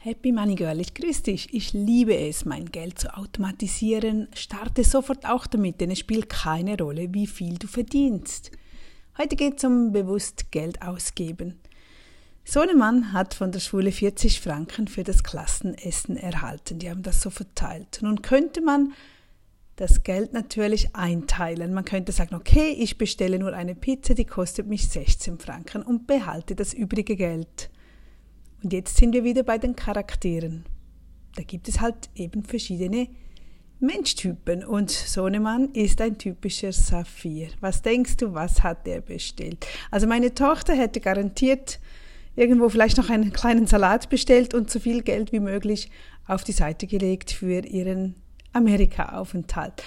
[0.00, 1.52] Happy Money Girl, ich grüße dich.
[1.52, 4.28] Ich liebe es, mein Geld zu automatisieren.
[4.32, 8.52] Starte sofort auch damit, denn es spielt keine Rolle, wie viel du verdienst.
[9.18, 11.58] Heute geht es um bewusst Geld ausgeben.
[12.44, 16.78] Sohnemann hat von der Schule 40 Franken für das Klassenessen erhalten.
[16.78, 17.98] Die haben das so verteilt.
[18.00, 18.92] Nun könnte man
[19.74, 21.74] das Geld natürlich einteilen.
[21.74, 26.06] Man könnte sagen, okay, ich bestelle nur eine Pizza, die kostet mich 16 Franken und
[26.06, 27.68] behalte das übrige Geld.
[28.62, 30.64] Und jetzt sind wir wieder bei den Charakteren.
[31.36, 33.08] Da gibt es halt eben verschiedene
[33.80, 37.48] Menschtypen und Sohnemann ist ein typischer Saphir.
[37.60, 39.64] Was denkst du, was hat er bestellt?
[39.92, 41.78] Also meine Tochter hätte garantiert
[42.34, 45.90] irgendwo vielleicht noch einen kleinen Salat bestellt und so viel Geld wie möglich
[46.26, 48.16] auf die Seite gelegt für ihren
[48.52, 49.84] Amerika-Aufenthalt.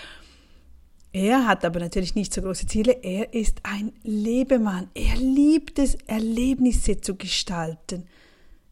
[1.11, 2.93] Er hat aber natürlich nicht so große Ziele.
[3.03, 4.89] Er ist ein Lebemann.
[4.93, 8.07] Er liebt es, Erlebnisse zu gestalten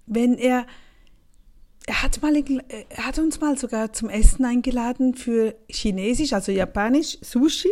[0.10, 0.66] wenn er,
[1.86, 7.18] er hat, mal, er hat uns mal sogar zum Essen eingeladen für Chinesisch, also Japanisch,
[7.22, 7.70] Sushi.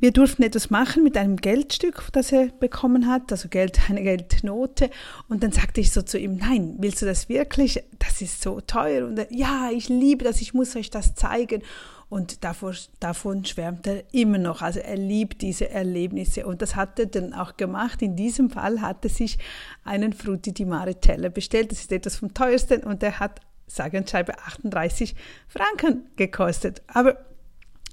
[0.00, 4.90] Wir durften etwas machen mit einem Geldstück, das er bekommen hat, also Geld, eine Geldnote.
[5.28, 7.82] Und dann sagte ich so zu ihm, nein, willst du das wirklich?
[7.98, 9.06] Das ist so teuer.
[9.06, 11.62] Und er, ja, ich liebe das, ich muss euch das zeigen.
[12.08, 14.62] Und davor, davon schwärmt er immer noch.
[14.62, 16.46] Also er liebt diese Erlebnisse.
[16.46, 18.00] Und das hat er dann auch gemacht.
[18.00, 19.36] In diesem Fall hat er sich
[19.84, 21.70] einen Frutti di Mare Teller bestellt.
[21.70, 25.14] Das ist etwas vom teuersten und er hat sage und schreibe 38
[25.46, 26.82] Franken gekostet.
[26.86, 27.18] Aber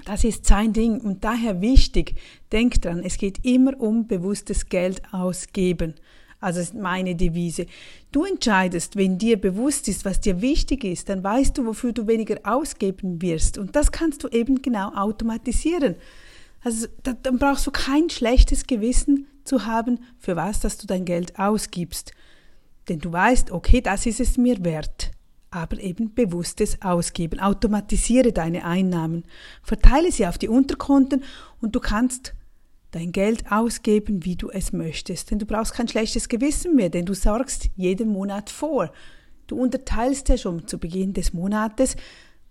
[0.05, 2.15] das ist sein Ding und daher wichtig.
[2.51, 5.95] Denk dran, es geht immer um bewusstes Geld ausgeben.
[6.39, 7.65] Also ist meine Devise.
[8.11, 12.07] Du entscheidest, wenn dir bewusst ist, was dir wichtig ist, dann weißt du, wofür du
[12.07, 13.57] weniger ausgeben wirst.
[13.57, 15.95] Und das kannst du eben genau automatisieren.
[16.63, 21.39] Also dann brauchst du kein schlechtes Gewissen zu haben, für was, dass du dein Geld
[21.39, 22.11] ausgibst.
[22.89, 25.11] Denn du weißt, okay, das ist es mir wert.
[25.55, 27.39] Aber eben bewusstes Ausgeben.
[27.39, 29.23] Automatisiere deine Einnahmen.
[29.63, 31.23] Verteile sie auf die Unterkonten
[31.61, 32.33] und du kannst
[32.91, 35.31] dein Geld ausgeben, wie du es möchtest.
[35.31, 38.91] Denn du brauchst kein schlechtes Gewissen mehr, denn du sorgst jeden Monat vor.
[39.47, 41.95] Du unterteilst ja schon zu Beginn des Monates,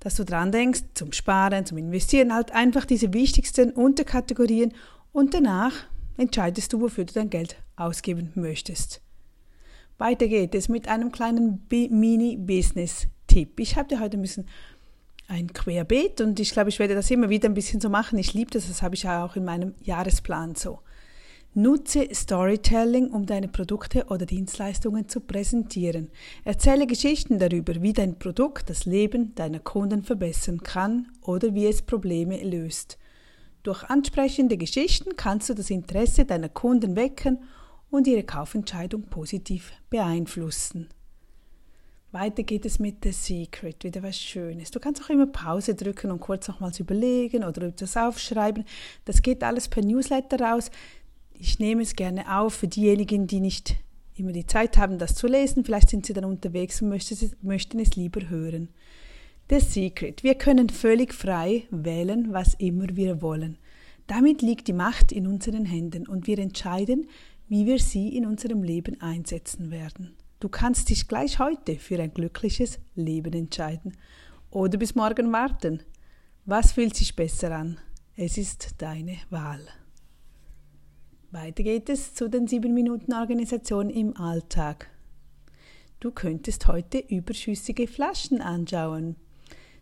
[0.01, 4.73] dass du dran denkst, zum Sparen, zum Investieren, halt einfach diese wichtigsten Unterkategorien
[5.13, 5.73] und danach
[6.17, 9.04] entscheidest du, wofür du dein Geld ausgeben möchtest.
[9.99, 13.61] Weiter geht es mit einem kleinen Mini-Business-Tipp.
[13.61, 14.47] Ich habe dir heute ein bisschen
[15.29, 18.19] ein Querbeet und ich glaube, ich werde das immer wieder ein bisschen so machen.
[18.19, 20.81] Ich liebe das, das habe ich auch in meinem Jahresplan so.
[21.57, 26.11] Nutze Storytelling, um deine Produkte oder Dienstleistungen zu präsentieren.
[26.43, 31.83] Erzähle Geschichten darüber, wie dein Produkt das Leben deiner Kunden verbessern kann oder wie es
[31.83, 32.99] Probleme löst.
[33.63, 37.39] Durch ansprechende Geschichten kannst du das Interesse deiner Kunden wecken
[37.95, 40.89] und ihre Kaufentscheidung positiv beeinflussen.
[42.11, 44.73] Weiter geht es mit The Secret, wieder was Schönes.
[44.73, 48.65] Du kannst auch immer Pause drücken und kurz nochmals überlegen oder etwas aufschreiben.
[49.05, 50.71] Das geht alles per Newsletter raus.
[51.35, 53.77] Ich nehme es gerne auf für diejenigen, die nicht
[54.17, 55.65] immer die Zeit haben, das zu lesen.
[55.65, 58.71] Vielleicht sind sie dann unterwegs und möchten es lieber hören.
[59.51, 60.25] The Secret.
[60.25, 63.59] Wir können völlig frei wählen, was immer wir wollen.
[64.07, 67.09] Damit liegt die Macht in unseren Händen und wir entscheiden,
[67.49, 70.17] wie wir sie in unserem Leben einsetzen werden.
[70.41, 73.97] Du kannst dich gleich heute für ein glückliches Leben entscheiden
[74.51, 75.83] oder bis morgen warten.
[76.45, 77.79] Was fühlt sich besser an?
[78.17, 79.67] Es ist deine Wahl.
[81.31, 84.91] Weiter geht es zu den 7 Minuten Organisation im Alltag.
[85.99, 89.17] Du könntest heute überschüssige Flaschen anschauen.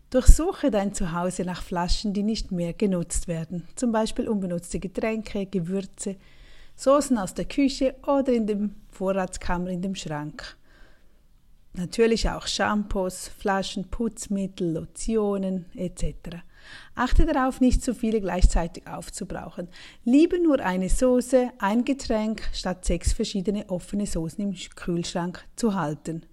[0.09, 6.15] Durchsuche dein Zuhause nach Flaschen, die nicht mehr genutzt werden, zum Beispiel unbenutzte Getränke, Gewürze,
[6.75, 10.57] Soßen aus der Küche oder in dem Vorratskammer in dem Schrank.
[11.75, 16.37] Natürlich auch Shampoos, Flaschen, Putzmittel, Lotionen etc.
[16.93, 19.67] Achte darauf, nicht zu viele gleichzeitig aufzubrauchen.
[20.05, 26.25] Lieber nur eine Soße, ein Getränk, statt sechs verschiedene offene Soßen im Kühlschrank zu halten.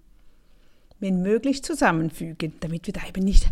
[0.99, 3.51] Wenn möglich zusammenfügen, damit wir da eben nicht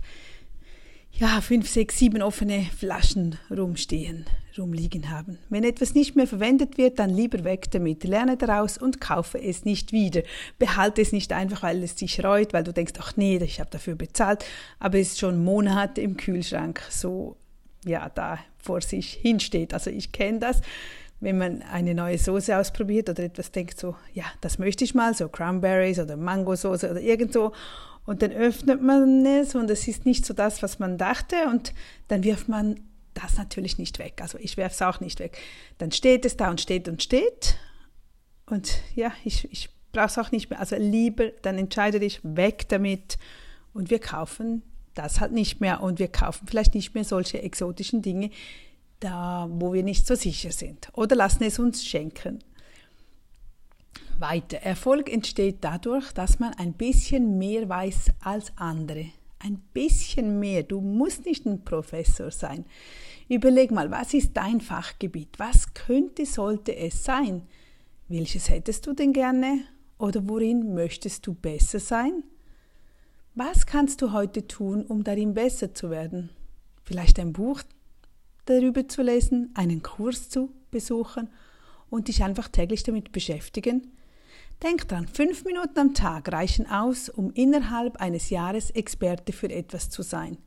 [1.12, 4.26] ja, fünf, sechs, sieben offene Flaschen rumstehen,
[4.58, 5.38] rumliegen haben.
[5.50, 8.04] Wenn etwas nicht mehr verwendet wird, dann lieber weg damit.
[8.04, 10.24] Lerne daraus und kaufe es nicht wieder.
[10.58, 13.70] Behalte es nicht einfach, weil es dich reut, weil du denkst, ach nee, ich habe
[13.70, 14.46] dafür bezahlt,
[14.80, 17.38] aber es ist schon Monate im Kühlschrank so,
[17.86, 19.74] ja, da vor sich hinsteht.
[19.74, 20.62] Also ich kenne das
[21.22, 25.14] wenn man eine neue Soße ausprobiert oder etwas denkt so, ja, das möchte ich mal,
[25.14, 27.52] so Cranberries oder Mangosoße oder irgend so
[28.06, 31.74] und dann öffnet man es und es ist nicht so das, was man dachte und
[32.08, 32.80] dann wirft man
[33.22, 34.20] das natürlich nicht weg.
[34.22, 35.38] Also ich werfe es auch nicht weg.
[35.78, 37.58] Dann steht es da und steht und steht.
[38.46, 40.60] Und ja, ich, ich brauchst auch nicht mehr.
[40.60, 43.18] Also lieber, dann entscheide dich weg damit
[43.74, 44.64] und wir kaufen
[44.96, 48.32] das halt nicht mehr und wir kaufen vielleicht nicht mehr solche exotischen Dinge,
[49.00, 52.40] da wo wir nicht so sicher sind oder lassen es uns schenken.
[54.18, 54.58] Weiter.
[54.58, 59.06] Erfolg entsteht dadurch, dass man ein bisschen mehr weiß als andere.
[59.40, 60.64] Ein bisschen mehr.
[60.64, 62.66] Du musst nicht ein Professor sein.
[63.30, 65.38] Überleg mal, was ist dein Fachgebiet?
[65.38, 67.44] Was könnte, sollte es sein?
[68.08, 69.66] Welches hättest du denn gerne?
[70.00, 72.24] Oder worin möchtest du besser sein?
[73.36, 76.32] Was kannst du heute tun, um darin besser zu werden?
[76.84, 77.62] Vielleicht ein Buch
[78.46, 81.30] darüber zu lesen, einen Kurs zu besuchen
[81.92, 83.92] und dich einfach täglich damit beschäftigen?
[84.64, 89.92] Denk dran, fünf Minuten am Tag reichen aus, um innerhalb eines Jahres Experte für etwas
[89.92, 90.40] zu sein.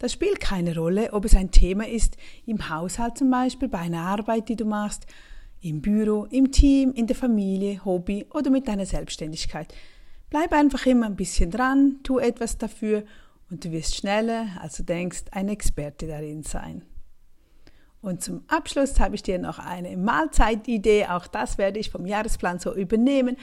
[0.00, 2.16] Das spielt keine Rolle, ob es ein Thema ist,
[2.46, 5.06] im Haushalt zum Beispiel, bei einer Arbeit, die du machst,
[5.60, 9.74] im Büro, im Team, in der Familie, Hobby oder mit deiner Selbstständigkeit.
[10.30, 13.04] Bleib einfach immer ein bisschen dran, tu etwas dafür
[13.50, 16.82] und du wirst schneller, als du denkst, ein Experte darin sein.
[18.00, 21.08] Und zum Abschluss habe ich dir noch eine Mahlzeitidee.
[21.08, 23.36] Auch das werde ich vom Jahresplan so übernehmen.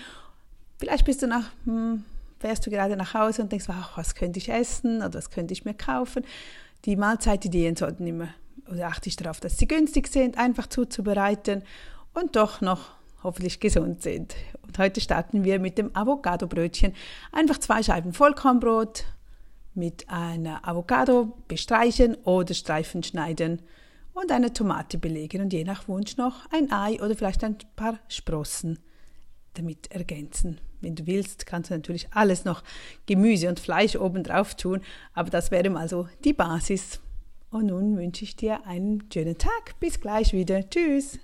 [0.80, 2.03] Vielleicht bist du nach, hm,
[2.39, 5.54] fährst du gerade nach Hause und denkst, ach, was könnte ich essen oder was könnte
[5.54, 6.25] ich mir kaufen.
[6.86, 8.30] Die Mahlzeitideen sollten immer,
[8.72, 11.63] oder achte ich darauf, dass sie günstig sind, einfach zuzubereiten
[12.13, 12.92] und doch noch
[13.24, 14.36] hoffentlich gesund sind.
[14.66, 16.94] Und heute starten wir mit dem Avocado-Brötchen.
[17.31, 19.06] Einfach zwei Scheiben Vollkornbrot
[19.74, 23.62] mit einer Avocado bestreichen oder Streifen schneiden
[24.13, 28.00] und eine Tomate belegen und je nach Wunsch noch ein Ei oder vielleicht ein paar
[28.07, 28.80] Sprossen
[29.57, 30.59] damit ergänzen.
[30.81, 32.63] Wenn du willst, kannst du natürlich alles noch
[33.06, 34.81] Gemüse und Fleisch obendrauf tun,
[35.13, 37.00] aber das wäre mal so die Basis.
[37.50, 39.80] Und nun wünsche ich dir einen schönen Tag.
[39.80, 40.69] Bis gleich wieder.
[40.69, 41.18] Tschüss.